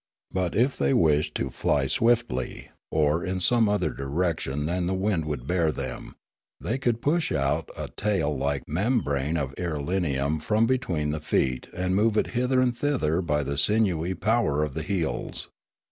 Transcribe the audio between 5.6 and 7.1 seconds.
them, they could